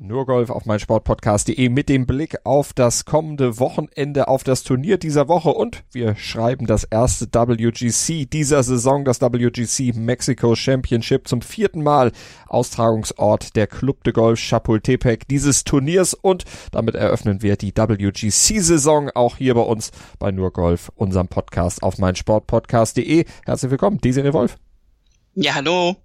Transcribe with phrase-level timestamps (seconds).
[0.00, 5.26] Nur Golf auf meinsportpodcast.de mit dem Blick auf das kommende Wochenende, auf das Turnier dieser
[5.26, 11.82] Woche und wir schreiben das erste WGC dieser Saison, das WGC Mexico Championship zum vierten
[11.82, 12.12] Mal
[12.46, 19.36] Austragungsort der Club de Golf Chapultepec dieses Turniers und damit eröffnen wir die WGC-Saison auch
[19.36, 19.90] hier bei uns
[20.20, 23.24] bei Nur Golf, unserem Podcast auf meinsportpodcast.de.
[23.44, 24.58] Herzlich willkommen, Desiree Wolf.
[25.34, 25.96] Ja, hallo.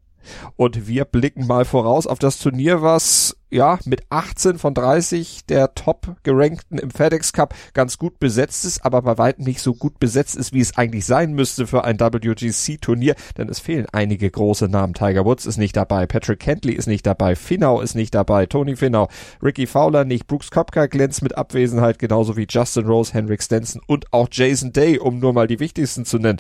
[0.55, 5.75] Und wir blicken mal voraus auf das Turnier, was ja mit 18 von 30 der
[5.75, 9.99] top gerankten im FedEx Cup ganz gut besetzt ist, aber bei weitem nicht so gut
[9.99, 14.29] besetzt ist, wie es eigentlich sein müsste für ein WGC Turnier, denn es fehlen einige
[14.29, 14.95] große Namen.
[14.95, 18.75] Tiger Woods ist nicht dabei, Patrick Kentley ist nicht dabei, Finau ist nicht dabei, Tony
[18.75, 19.07] Finau,
[19.41, 24.11] Ricky Fowler nicht, Brooks Kopka glänzt mit Abwesenheit, genauso wie Justin Rose, Henrik Stenson und
[24.11, 26.39] auch Jason Day, um nur mal die wichtigsten zu nennen.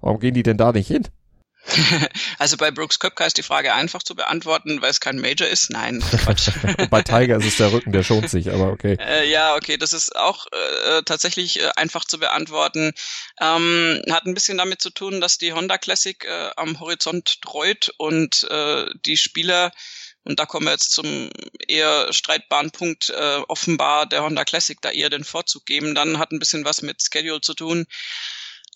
[0.00, 1.04] Warum gehen die denn da nicht hin?
[2.38, 5.70] Also bei Brooks Köpker ist die Frage einfach zu beantworten, weil es kein Major ist.
[5.70, 6.50] Nein, Quatsch.
[6.90, 8.96] bei Tiger ist es der Rücken, der schont sich, aber okay.
[9.00, 12.92] Äh, ja, okay, das ist auch äh, tatsächlich äh, einfach zu beantworten.
[13.40, 17.92] Ähm, hat ein bisschen damit zu tun, dass die Honda Classic äh, am Horizont treut
[17.98, 19.72] und äh, die Spieler
[20.24, 21.30] und da kommen wir jetzt zum
[21.68, 25.94] eher streitbaren Punkt, äh, offenbar der Honda Classic da eher den Vorzug geben.
[25.94, 27.86] Dann hat ein bisschen was mit Schedule zu tun.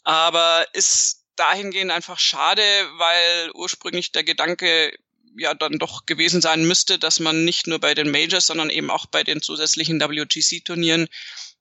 [0.05, 2.63] Aber ist dahingehend einfach schade,
[2.97, 4.93] weil ursprünglich der Gedanke
[5.37, 8.91] ja dann doch gewesen sein müsste, dass man nicht nur bei den Majors, sondern eben
[8.91, 11.09] auch bei den zusätzlichen WGC-Turnieren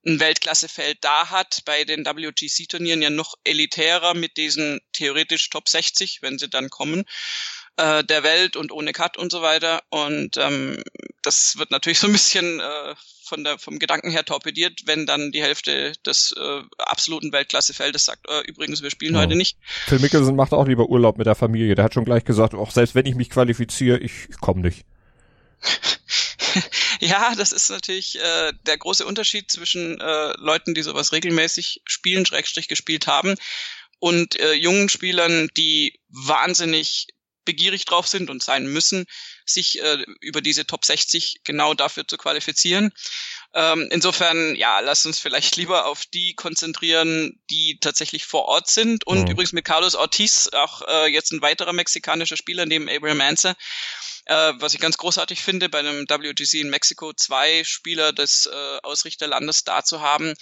[0.05, 6.21] ein Weltklassefeld da hat, bei den WGC-Turnieren ja noch elitärer mit diesen theoretisch Top 60,
[6.21, 7.05] wenn sie dann kommen
[7.77, 9.83] äh, der Welt und ohne Cut und so weiter.
[9.89, 10.81] Und ähm,
[11.21, 12.95] das wird natürlich so ein bisschen äh,
[13.27, 18.27] von der, vom Gedanken her torpediert, wenn dann die Hälfte des äh, absoluten Weltklassefeldes sagt,
[18.29, 19.21] äh, übrigens, wir spielen ja.
[19.21, 19.57] heute nicht.
[19.87, 21.75] Phil Mickelson macht auch lieber Urlaub mit der Familie.
[21.75, 24.85] Der hat schon gleich gesagt, auch selbst wenn ich mich qualifiziere, ich, ich komme nicht.
[26.99, 32.25] ja, das ist natürlich äh, der große Unterschied zwischen äh, Leuten, die sowas regelmäßig spielen,
[32.25, 33.35] Schrägstrich gespielt haben,
[33.99, 37.07] und äh, jungen Spielern, die wahnsinnig
[37.47, 39.07] begierig drauf sind und sein müssen,
[39.45, 42.91] sich äh, über diese Top 60 genau dafür zu qualifizieren.
[43.55, 49.07] Ähm, insofern, ja, lass uns vielleicht lieber auf die konzentrieren, die tatsächlich vor Ort sind.
[49.07, 49.31] Und mhm.
[49.31, 53.55] übrigens mit Carlos Ortiz, auch äh, jetzt ein weiterer mexikanischer Spieler neben Abraham Anser,
[54.25, 58.79] äh, was ich ganz großartig finde, bei einem WGC in Mexiko zwei Spieler des äh,
[58.83, 60.33] Ausrichterlandes da zu haben,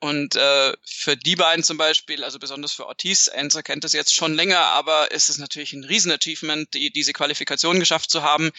[0.00, 4.14] und äh, für die beiden zum Beispiel, also besonders für Ortiz, Enzo kennt das jetzt
[4.14, 8.50] schon länger, aber es ist natürlich ein Riesen-Achievement, die, diese Qualifikation geschafft zu haben.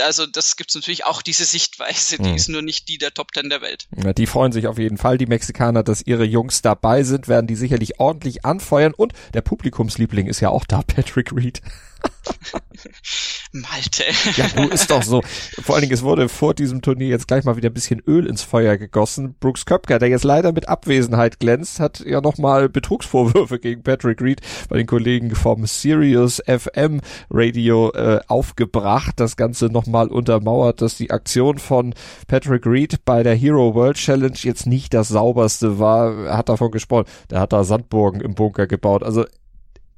[0.00, 2.36] Also das gibt's natürlich auch diese Sichtweise, die mhm.
[2.36, 3.86] ist nur nicht die der Top Ten der Welt.
[4.02, 7.46] Ja, die freuen sich auf jeden Fall, die Mexikaner, dass ihre Jungs dabei sind, werden
[7.46, 11.60] die sicherlich ordentlich anfeuern und der Publikumsliebling ist ja auch da, Patrick Reed.
[13.52, 14.04] Malte.
[14.36, 15.22] Ja, du ist doch so.
[15.62, 18.26] Vor allen Dingen, es wurde vor diesem Turnier jetzt gleich mal wieder ein bisschen Öl
[18.26, 19.34] ins Feuer gegossen.
[19.40, 24.40] Brooks Köpker, der jetzt leider mit Abwesenheit glänzt, hat ja nochmal Betrugsvorwürfe gegen Patrick Reed
[24.68, 27.00] bei den Kollegen vom Sirius FM
[27.30, 29.14] Radio äh, aufgebracht.
[29.16, 31.94] Das Ganze nochmal untermauert, dass die Aktion von
[32.26, 36.26] Patrick Reed bei der Hero World Challenge jetzt nicht das sauberste war.
[36.26, 37.06] Er hat davon gesprochen.
[37.30, 39.02] Der hat da Sandburgen im Bunker gebaut.
[39.02, 39.24] Also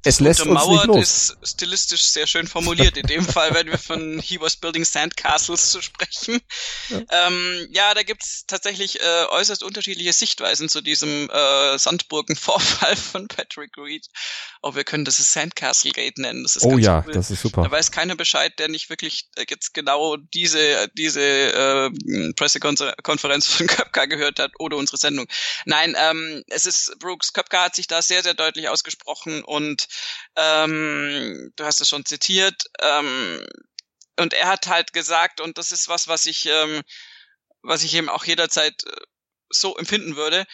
[0.03, 0.97] es lässt uns nicht los.
[0.97, 2.97] ist stilistisch sehr schön formuliert.
[2.97, 6.41] In dem Fall, wenn wir von He was building sandcastles zu sprechen.
[6.89, 13.27] Ja, ähm, ja da gibt's tatsächlich äh, äußerst unterschiedliche Sichtweisen zu diesem äh, Sandburgen-Vorfall von
[13.27, 14.07] Patrick Reed.
[14.63, 16.43] Oh, wir können das Sandcastle Gate nennen.
[16.43, 17.13] Das ist oh ja, cool.
[17.13, 17.63] das ist super.
[17.63, 23.67] Da weiß keiner Bescheid, der nicht wirklich äh, jetzt genau diese diese äh, Pressekonferenz von
[23.67, 25.27] Köpka gehört hat oder unsere Sendung.
[25.65, 29.87] Nein, ähm, es ist Brooks Köpka hat sich da sehr sehr deutlich ausgesprochen und
[30.35, 32.63] ähm, du hast es schon zitiert.
[32.81, 33.45] Ähm,
[34.17, 36.81] und er hat halt gesagt, und das ist was, was ich, ähm,
[37.61, 38.91] was ich eben auch jederzeit äh,
[39.49, 40.45] so empfinden würde.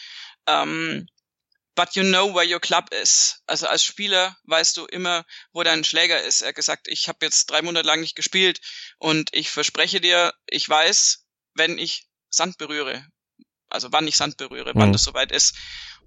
[0.46, 1.06] Ähm,
[1.78, 3.40] but you know where your club is.
[3.46, 6.42] Also als Spieler weißt du immer, wo dein Schläger ist.
[6.42, 8.60] Er hat gesagt, ich habe jetzt drei Monate lang nicht gespielt
[8.98, 11.24] und ich verspreche dir, ich weiß,
[11.54, 13.06] wenn ich Sand berühre,
[13.70, 14.80] also wann ich Sand berühre, mhm.
[14.80, 15.54] wann das soweit ist.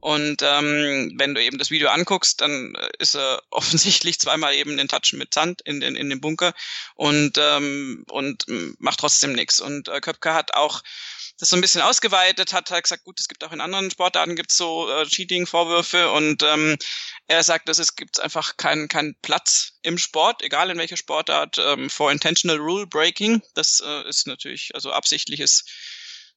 [0.01, 4.75] Und ähm, wenn du eben das Video anguckst, dann äh, ist er offensichtlich zweimal eben
[4.75, 6.53] den Touch mit Sand in den in dem Bunker
[6.95, 8.45] und ähm, und
[8.79, 9.59] macht trotzdem nichts.
[9.59, 10.81] Und äh, Köpke hat auch
[11.41, 14.35] das so ein bisschen ausgeweitet, hat halt gesagt, gut, es gibt auch in anderen Sportarten
[14.35, 16.77] gibt's so äh, Cheating-Vorwürfe und ähm,
[17.27, 21.57] er sagt, dass es gibt einfach keinen keinen Platz im Sport, egal in welcher Sportart,
[21.57, 23.41] ähm, for intentional rule breaking.
[23.55, 25.65] Das äh, ist natürlich also absichtliches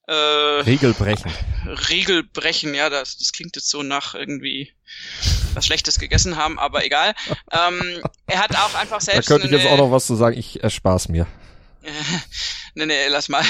[0.06, 1.32] äh, Regelbrechen.
[1.88, 4.72] Regelbrechen, ja, das, das klingt jetzt so nach irgendwie
[5.54, 7.14] was Schlechtes gegessen haben, aber egal.
[7.52, 9.30] Ähm, er hat auch einfach selbst.
[9.30, 11.24] Da könnte ich jetzt auch noch was zu sagen, ich erspar's mir.
[12.74, 13.44] nee, nee, lass mal.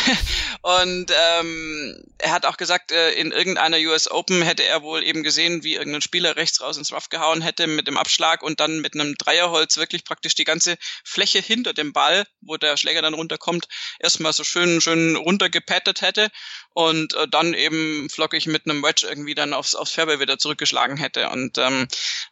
[0.61, 5.23] Und ähm, er hat auch gesagt, äh, in irgendeiner US Open hätte er wohl eben
[5.23, 8.81] gesehen, wie irgendein Spieler rechts raus ins Rough gehauen hätte mit dem Abschlag und dann
[8.81, 13.13] mit einem Dreierholz wirklich praktisch die ganze Fläche hinter dem Ball, wo der Schläger dann
[13.13, 13.69] runterkommt,
[14.01, 16.31] erstmal so schön, schön runtergepattet hätte
[16.71, 20.97] und äh, dann eben flockig mit einem Wedge irgendwie dann aufs, aufs Fairway wieder zurückgeschlagen
[20.97, 21.29] hätte.
[21.29, 21.87] Und ähm,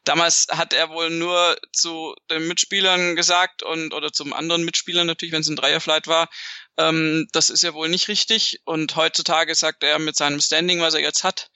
[0.05, 5.35] damals hat er wohl nur zu den Mitspielern gesagt und oder zum anderen Mitspieler natürlich,
[5.35, 6.31] wenn es ein Dreierflight war,
[6.79, 8.61] ähm, das ist ja wohl nicht richtig.
[8.65, 11.51] Und heutzutage sagt er mit seinem Standing, was er jetzt hat,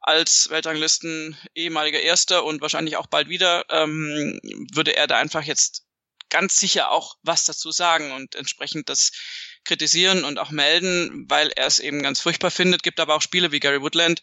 [0.00, 4.40] als Weltranglisten ehemaliger Erster und wahrscheinlich auch bald wieder, ähm,
[4.72, 5.84] würde er da einfach jetzt
[6.28, 9.12] ganz sicher auch was dazu sagen und entsprechend das
[9.64, 12.82] kritisieren und auch melden, weil er es eben ganz furchtbar findet.
[12.82, 14.22] Gibt aber auch Spiele wie Gary Woodland,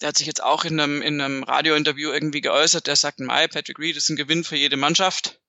[0.00, 3.46] der hat sich jetzt auch in einem, in einem Radiointerview irgendwie geäußert, der sagt, Mai,
[3.48, 5.40] Patrick Reed ist ein Gewinn für jede Mannschaft.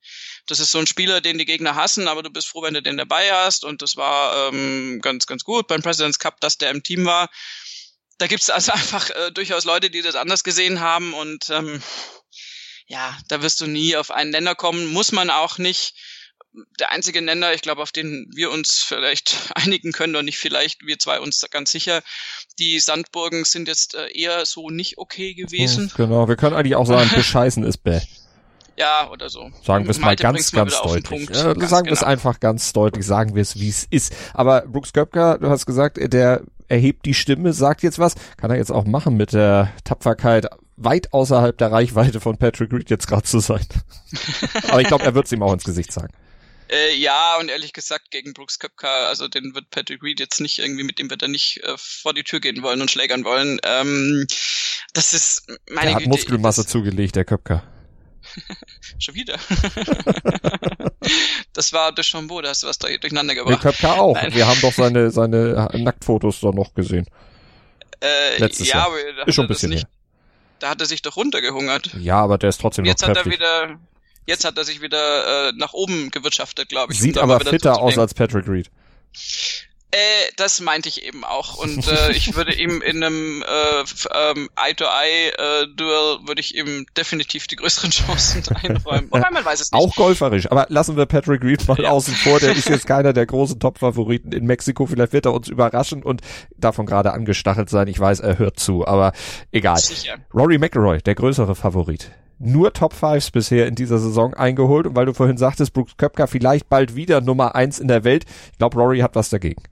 [0.48, 2.82] Das ist so ein Spieler, den die Gegner hassen, aber du bist froh, wenn du
[2.82, 3.66] den dabei hast.
[3.66, 7.30] Und das war ähm, ganz, ganz gut beim President's Cup, dass der im Team war.
[8.18, 11.14] Da gibt's also einfach äh, durchaus Leute, die das anders gesehen haben.
[11.14, 11.82] Und ähm,
[12.88, 14.86] ja, da wirst du nie auf einen Nenner kommen.
[14.88, 15.96] Muss man auch nicht
[16.80, 20.86] der einzige Nenner, ich glaube, auf den wir uns vielleicht einigen können, und nicht vielleicht,
[20.86, 22.02] wir zwei uns ganz sicher,
[22.60, 25.90] die Sandburgen sind jetzt äh, eher so nicht okay gewesen.
[25.90, 28.02] Hm, genau, wir können eigentlich auch sagen, bescheißen ist bäh.
[28.78, 29.52] Ja, oder so.
[29.64, 31.30] Sagen wir es mal ganz, ganz deutlich.
[31.30, 32.12] Ja, ganz sagen wir es genau.
[32.12, 34.14] einfach ganz deutlich, sagen wir es, wie es ist.
[34.34, 38.16] Aber Brooks Köpker, du hast gesagt, der erhebt die Stimme, sagt jetzt was.
[38.38, 42.90] Kann er jetzt auch machen mit der Tapferkeit, weit außerhalb der Reichweite von Patrick Reed
[42.90, 43.66] jetzt gerade zu sein.
[44.70, 46.14] Aber ich glaube, er wird es ihm auch ins Gesicht sagen.
[46.68, 50.60] Äh, ja, und ehrlich gesagt, gegen Brooks Köpka, also den wird Patrick Reed jetzt nicht
[50.60, 53.60] irgendwie, mit dem wird er nicht äh, vor die Tür gehen wollen und schlägern wollen.
[53.64, 54.26] Ähm,
[54.94, 57.64] das ist meine Der hat Güte, Muskelmasse zugelegt, der Köpka.
[59.00, 59.36] Schon wieder.
[61.54, 63.64] das war Deschambeau, da hast du was durcheinander gebracht.
[63.64, 64.16] Der Köpka auch.
[64.16, 64.34] Nein.
[64.34, 67.08] Wir haben doch seine, seine Nacktfotos da noch gesehen.
[68.02, 68.88] Äh, Letztes ja, Jahr.
[68.88, 69.90] aber ist schon ein bisschen nicht, her.
[70.60, 71.94] Da hat er sich doch runtergehungert.
[72.00, 73.34] Ja, aber der ist trotzdem Jetzt noch kräftig.
[73.34, 73.80] Jetzt hat er wieder,
[74.28, 77.00] Jetzt hat er sich wieder äh, nach oben gewirtschaftet, glaube ich.
[77.00, 78.72] Sieht aber fitter aus als Patrick Reed.
[79.92, 79.98] Äh,
[80.36, 81.56] das meinte ich eben auch.
[81.56, 87.48] Und äh, ich würde ihm in einem äh, ähm, Eye-to-Eye-Duell äh, würde ich ihm definitiv
[87.48, 89.10] die größeren Chancen einräumen.
[89.10, 89.82] Wobei man weiß es nicht.
[89.82, 90.52] Auch golferisch.
[90.52, 91.92] Aber lassen wir Patrick Reed mal ja.
[91.92, 92.40] außen vor.
[92.40, 94.86] Der ist jetzt keiner der großen Top-Favoriten in Mexiko.
[94.86, 96.22] Vielleicht wird er uns überraschen und
[96.58, 97.88] davon gerade angestachelt sein.
[97.88, 99.14] Ich weiß, er hört zu, aber
[99.52, 99.78] egal.
[99.78, 100.18] Sicher.
[100.34, 104.88] Rory McIlroy, der größere Favorit nur Top Fives bisher in dieser Saison eingeholt.
[104.88, 108.26] Und weil du vorhin sagtest, Brooks Köpker vielleicht bald wieder Nummer eins in der Welt.
[108.52, 109.64] Ich glaube, Rory hat was dagegen.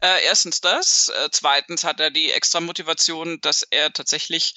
[0.00, 1.08] Äh, erstens das.
[1.08, 4.54] Äh, zweitens hat er die extra Motivation, dass er tatsächlich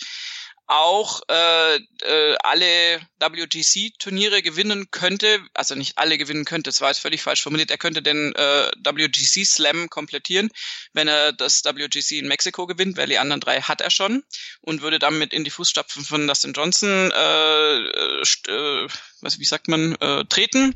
[0.68, 7.00] auch äh, äh, alle WGC-Turniere gewinnen könnte, also nicht alle gewinnen könnte, das war jetzt
[7.00, 10.50] völlig falsch formuliert, er könnte den äh, WGC-Slam komplettieren,
[10.94, 14.24] wenn er das WGC in Mexiko gewinnt, weil die anderen drei hat er schon
[14.62, 18.88] und würde damit in die Fußstapfen von Dustin Johnson, äh, äh,
[19.22, 20.75] was, wie sagt man, äh, treten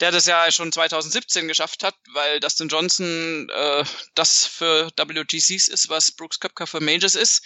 [0.00, 5.88] der das ja schon 2017 geschafft hat, weil Dustin Johnson äh, das für WGCs ist,
[5.88, 7.42] was Brooks Köpker für Majors ist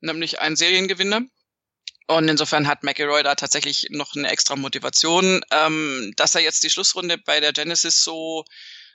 [0.00, 1.22] nämlich ein Seriengewinner.
[2.06, 6.70] Und insofern hat McElroy da tatsächlich noch eine extra Motivation, ähm, dass er jetzt die
[6.70, 8.44] Schlussrunde bei der Genesis so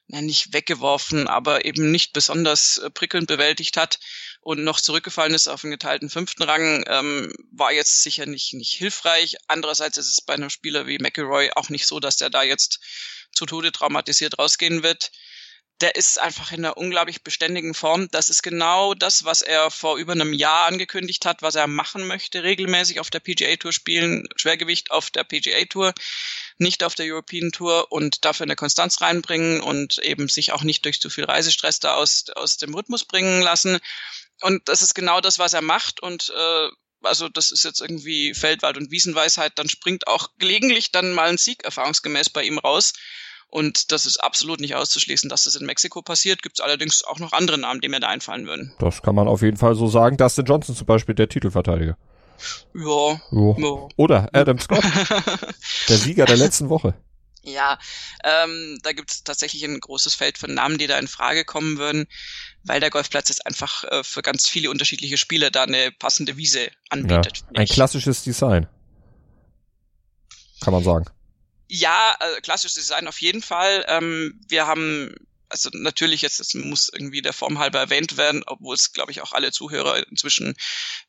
[0.08, 4.00] na, nicht weggeworfen, aber eben nicht besonders äh, prickelnd bewältigt hat
[4.44, 8.74] und noch zurückgefallen ist auf den geteilten fünften Rang, ähm, war jetzt sicher nicht, nicht
[8.74, 9.38] hilfreich.
[9.48, 12.80] Andererseits ist es bei einem Spieler wie McElroy auch nicht so, dass der da jetzt
[13.32, 15.12] zu Tode traumatisiert rausgehen wird
[15.84, 18.08] der ist einfach in einer unglaublich beständigen Form.
[18.12, 22.08] Das ist genau das, was er vor über einem Jahr angekündigt hat, was er machen
[22.08, 25.94] möchte, regelmäßig auf der PGA Tour spielen, Schwergewicht auf der PGA Tour,
[26.58, 30.86] nicht auf der European Tour und dafür eine Konstanz reinbringen und eben sich auch nicht
[30.86, 33.80] durch zu viel Reisestress da aus, aus dem Rhythmus bringen lassen.
[34.44, 36.70] Und das ist genau das, was er macht und äh,
[37.04, 41.38] also das ist jetzt irgendwie Feldwald- und Wiesenweisheit, dann springt auch gelegentlich dann mal ein
[41.38, 42.94] Sieg erfahrungsgemäß bei ihm raus.
[43.50, 46.42] Und das ist absolut nicht auszuschließen, dass das in Mexiko passiert.
[46.42, 48.74] Gibt es allerdings auch noch andere Namen, die mir da einfallen würden.
[48.80, 50.18] Das kann man auf jeden Fall so sagen.
[50.18, 51.96] Dustin Johnson zum Beispiel, der Titelverteidiger.
[52.74, 53.22] Ja.
[53.32, 53.88] ja.
[53.96, 54.84] Oder Adam Scott,
[55.90, 56.96] der Sieger der letzten Woche.
[57.44, 57.78] Ja,
[58.24, 61.78] ähm, da gibt es tatsächlich ein großes Feld von Namen, die da in Frage kommen
[61.78, 62.08] würden,
[62.64, 66.70] weil der Golfplatz jetzt einfach äh, für ganz viele unterschiedliche Spieler da eine passende Wiese
[66.90, 67.40] anbietet.
[67.40, 68.68] Ja, ein klassisches Design.
[70.62, 71.06] Kann man sagen
[71.74, 73.84] ja, äh, klassisches Design auf jeden Fall.
[73.88, 75.16] Ähm, wir haben
[75.54, 79.22] also natürlich jetzt, das muss irgendwie der Form halber erwähnt werden, obwohl es, glaube ich,
[79.22, 80.56] auch alle Zuhörer inzwischen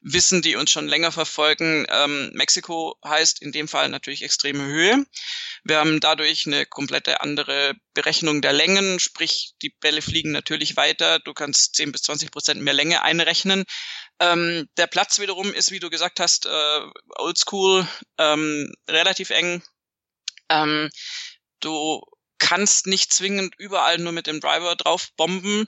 [0.03, 1.87] wissen, die uns schon länger verfolgen.
[1.89, 5.07] Ähm, Mexiko heißt in dem Fall natürlich extreme Höhe.
[5.65, 11.21] Wir haben dadurch eine komplette andere Berechnung der Längen, sprich die Bälle fliegen natürlich weiter.
[11.21, 13.65] Du kannst 10 bis 20 Prozent mehr Länge einrechnen.
[14.21, 16.81] Ähm, der Platz wiederum ist, wie du gesagt hast, äh,
[17.17, 19.63] oldschool, ähm, relativ eng.
[20.51, 20.91] Ähm,
[21.61, 22.03] du
[22.39, 25.67] kannst nicht zwingend überall nur mit dem Driver drauf bomben.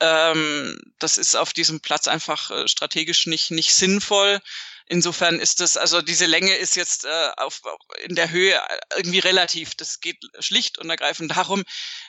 [0.00, 4.40] Ähm, das ist auf diesem Platz einfach äh, strategisch nicht, nicht sinnvoll.
[4.86, 7.60] Insofern ist das, also diese Länge ist jetzt äh, auf,
[8.02, 8.60] in der Höhe
[8.96, 9.76] irgendwie relativ.
[9.76, 11.62] Das geht schlicht und ergreifend darum,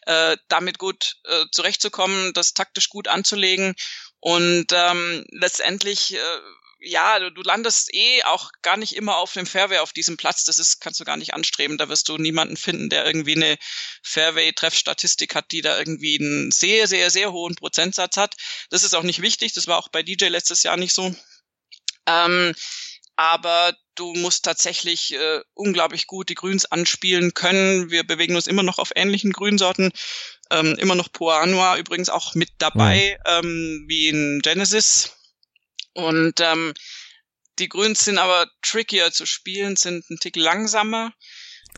[0.07, 3.75] äh, damit gut äh, zurechtzukommen, das taktisch gut anzulegen
[4.19, 6.39] und ähm, letztendlich äh,
[6.81, 10.43] ja, du, du landest eh auch gar nicht immer auf dem Fairway auf diesem Platz.
[10.43, 11.77] Das ist, kannst du gar nicht anstreben.
[11.77, 13.57] Da wirst du niemanden finden, der irgendwie eine
[14.03, 18.35] Fairway-Treffstatistik hat, die da irgendwie einen sehr, sehr, sehr hohen Prozentsatz hat.
[18.71, 19.53] Das ist auch nicht wichtig.
[19.53, 21.15] Das war auch bei DJ letztes Jahr nicht so.
[22.07, 22.53] Ähm,
[23.15, 27.91] aber du musst tatsächlich äh, unglaublich gut die Grüns anspielen können.
[27.91, 29.91] Wir bewegen uns immer noch auf ähnlichen Grünsorten.
[30.49, 33.45] Ähm, immer noch Poa Anua übrigens auch mit dabei, mhm.
[33.45, 35.20] ähm, wie in Genesis.
[35.93, 36.73] Und ähm,
[37.59, 41.11] die Grüns sind aber trickier zu spielen, sind ein Tick langsamer.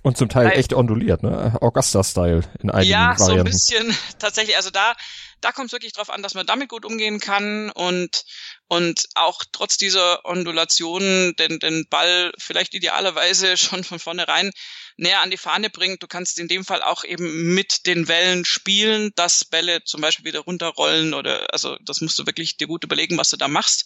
[0.02, 1.58] Und zum Teil Weil, echt onduliert, ne?
[1.62, 3.22] Augusta-Style in einigen ja, Varianten.
[3.22, 4.58] Ja, so ein bisschen tatsächlich.
[4.58, 4.96] Also da,
[5.40, 8.24] da kommt es wirklich drauf an, dass man damit gut umgehen kann und
[8.68, 14.52] und auch trotz dieser Ondulationen den, den Ball vielleicht idealerweise schon von vornherein
[14.98, 16.04] näher an die Fahne bringt.
[16.04, 20.26] Du kannst in dem Fall auch eben mit den Wellen spielen, dass Bälle zum Beispiel
[20.26, 23.86] wieder runterrollen oder also das musst du wirklich dir gut überlegen, was du da machst.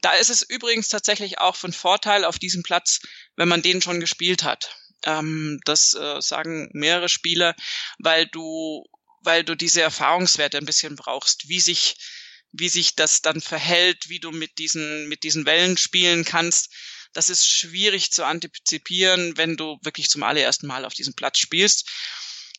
[0.00, 3.00] Da ist es übrigens tatsächlich auch von Vorteil auf diesem Platz,
[3.36, 4.76] wenn man den schon gespielt hat.
[5.04, 7.54] Ähm, das äh, sagen mehrere Spieler,
[7.98, 8.84] weil du,
[9.22, 11.96] weil du diese Erfahrungswerte ein bisschen brauchst, wie sich,
[12.52, 16.72] wie sich das dann verhält, wie du mit diesen, mit diesen Wellen spielen kannst.
[17.12, 21.90] Das ist schwierig zu antizipieren, wenn du wirklich zum allerersten Mal auf diesem Platz spielst.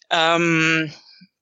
[0.09, 0.93] Ähm,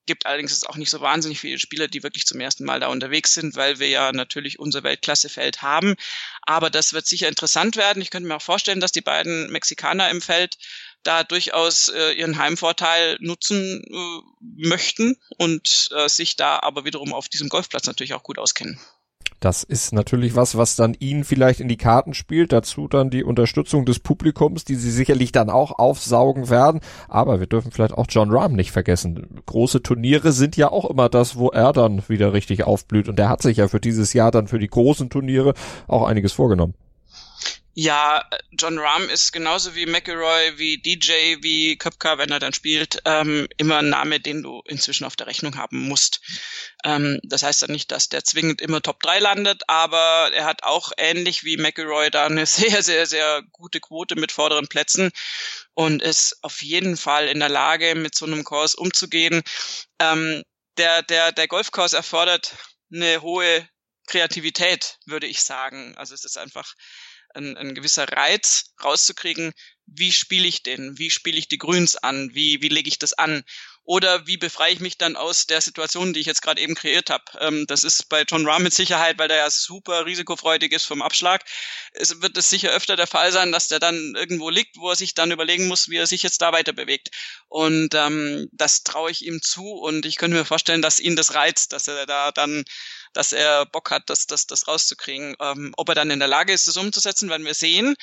[0.08, 3.34] gibt allerdings auch nicht so wahnsinnig viele Spieler, die wirklich zum ersten Mal da unterwegs
[3.34, 5.94] sind, weil wir ja natürlich unser Weltklassefeld haben.
[6.42, 8.02] Aber das wird sicher interessant werden.
[8.02, 10.56] Ich könnte mir auch vorstellen, dass die beiden Mexikaner im Feld
[11.04, 17.28] da durchaus äh, ihren Heimvorteil nutzen äh, möchten und äh, sich da aber wiederum auf
[17.28, 18.80] diesem Golfplatz natürlich auch gut auskennen.
[19.40, 22.52] Das ist natürlich was, was dann ihnen vielleicht in die Karten spielt.
[22.52, 26.80] Dazu dann die Unterstützung des Publikums, die sie sicherlich dann auch aufsaugen werden.
[27.08, 29.40] Aber wir dürfen vielleicht auch John Rahm nicht vergessen.
[29.46, 33.08] Große Turniere sind ja auch immer das, wo er dann wieder richtig aufblüht.
[33.08, 35.54] Und der hat sich ja für dieses Jahr dann für die großen Turniere
[35.86, 36.74] auch einiges vorgenommen.
[37.80, 43.00] Ja, John Rahm ist genauso wie McElroy, wie DJ, wie Köpker, wenn er dann spielt,
[43.04, 46.20] ähm, immer ein Name, den du inzwischen auf der Rechnung haben musst.
[46.82, 50.64] Ähm, das heißt dann nicht, dass der zwingend immer Top 3 landet, aber er hat
[50.64, 55.12] auch ähnlich wie McElroy da eine sehr, sehr, sehr gute Quote mit vorderen Plätzen
[55.74, 59.44] und ist auf jeden Fall in der Lage, mit so einem Kurs umzugehen.
[60.00, 60.42] Ähm,
[60.78, 62.56] der, der, der Golfkurs erfordert
[62.92, 63.68] eine hohe
[64.08, 65.94] Kreativität, würde ich sagen.
[65.96, 66.74] Also es ist einfach
[67.34, 69.52] ein, ein gewisser Reiz rauszukriegen,
[69.86, 73.14] wie spiele ich den, wie spiele ich die Grüns an, wie, wie lege ich das
[73.14, 73.44] an
[73.88, 77.08] oder wie befreie ich mich dann aus der Situation, die ich jetzt gerade eben kreiert
[77.08, 77.24] habe.
[77.40, 81.00] Ähm, das ist bei John Rahm mit Sicherheit, weil der ja super risikofreudig ist vom
[81.00, 81.42] Abschlag.
[81.92, 84.96] Es wird es sicher öfter der Fall sein, dass der dann irgendwo liegt, wo er
[84.96, 87.08] sich dann überlegen muss, wie er sich jetzt da weiter bewegt.
[87.48, 91.32] Und ähm, das traue ich ihm zu und ich könnte mir vorstellen, dass ihn das
[91.32, 92.64] reizt, dass er da dann
[93.12, 95.36] dass er Bock hat, das, das, das rauszukriegen.
[95.40, 97.96] Ähm, ob er dann in der Lage ist, das umzusetzen, werden wir sehen.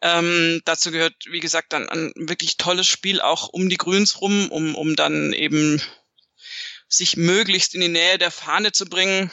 [0.00, 4.50] Ähm, dazu gehört, wie gesagt, dann ein wirklich tolles Spiel auch um die Grüns rum,
[4.50, 5.82] um, um dann eben
[6.88, 9.30] sich möglichst in die Nähe der Fahne zu bringen,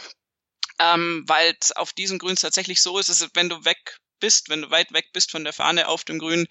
[0.79, 4.71] ähm, weil auf diesen Grüns tatsächlich so ist, dass wenn du weg bist, wenn du
[4.71, 6.47] weit weg bist von der Fahne auf dem Grün,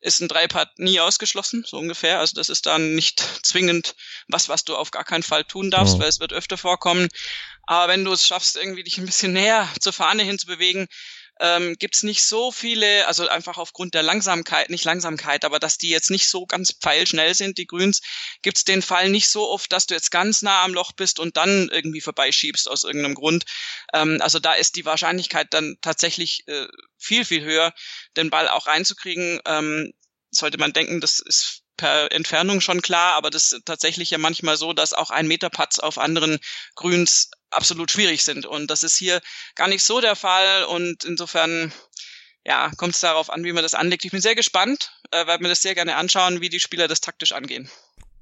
[0.00, 2.18] ist ein Dreipart nie ausgeschlossen, so ungefähr.
[2.18, 3.94] Also das ist dann nicht zwingend
[4.28, 5.98] was, was du auf gar keinen Fall tun darfst, oh.
[5.98, 7.08] weil es wird öfter vorkommen.
[7.66, 10.86] Aber wenn du es schaffst, irgendwie dich ein bisschen näher zur Fahne hinzubewegen,
[11.40, 15.78] ähm, gibt es nicht so viele, also einfach aufgrund der Langsamkeit, nicht Langsamkeit, aber dass
[15.78, 18.02] die jetzt nicht so ganz pfeilschnell sind, die Grüns,
[18.42, 21.18] gibt es den Fall nicht so oft, dass du jetzt ganz nah am Loch bist
[21.18, 23.44] und dann irgendwie vorbeischiebst aus irgendeinem Grund.
[23.92, 26.68] Ähm, also da ist die Wahrscheinlichkeit dann tatsächlich äh,
[26.98, 27.72] viel, viel höher,
[28.16, 29.40] den Ball auch reinzukriegen.
[29.46, 29.92] Ähm,
[30.30, 34.56] sollte man denken, das ist per Entfernung schon klar, aber das ist tatsächlich ja manchmal
[34.56, 36.38] so, dass auch ein Meter Putts auf anderen
[36.76, 38.46] Grüns absolut schwierig sind.
[38.46, 39.20] Und das ist hier
[39.54, 40.64] gar nicht so der Fall.
[40.64, 41.72] Und insofern,
[42.44, 44.04] ja, kommt es darauf an, wie man das anlegt.
[44.04, 47.00] Ich bin sehr gespannt, äh, weil wir das sehr gerne anschauen, wie die Spieler das
[47.00, 47.70] taktisch angehen.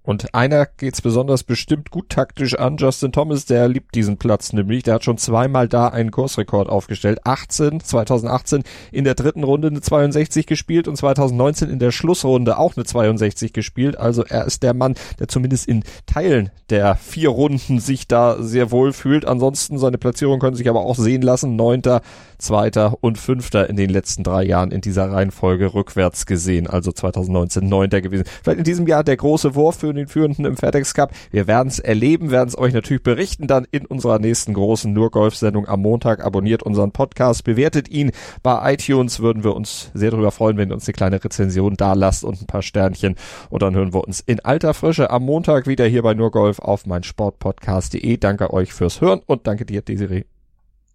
[0.02, 2.76] Und einer geht's besonders bestimmt gut taktisch an.
[2.76, 4.82] Justin Thomas, der liebt diesen Platz nämlich.
[4.82, 7.20] Der hat schon zweimal da einen Kursrekord aufgestellt.
[7.24, 12.76] 18, 2018 in der dritten Runde eine 62 gespielt und 2019 in der Schlussrunde auch
[12.76, 13.96] eine 62 gespielt.
[13.96, 18.70] Also er ist der Mann, der zumindest in Teilen der vier Runden sich da sehr
[18.70, 19.26] wohl fühlt.
[19.26, 21.54] Ansonsten seine Platzierung können sich aber auch sehen lassen.
[21.54, 22.00] Neunter,
[22.42, 26.66] zweiter und fünfter in den letzten drei Jahren in dieser Reihenfolge rückwärts gesehen.
[26.66, 28.24] Also 2019 neunter gewesen.
[28.42, 31.12] Vielleicht in diesem Jahr der große Wurf für den Führenden im FedEx Cup.
[31.30, 35.10] Wir werden es erleben, werden es euch natürlich berichten dann in unserer nächsten großen Nur
[35.10, 36.24] Golf Sendung am Montag.
[36.24, 39.20] Abonniert unseren Podcast, bewertet ihn bei iTunes.
[39.20, 42.42] Würden wir uns sehr darüber freuen, wenn ihr uns eine kleine Rezension da lasst und
[42.42, 43.16] ein paar Sternchen.
[43.50, 46.58] Und dann hören wir uns in alter Frische am Montag wieder hier bei Nur Golf
[46.58, 48.16] auf mein Sportpodcast.de.
[48.16, 50.24] Danke euch fürs Hören und danke dir, Desiree.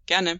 [0.06, 0.40] Gerne.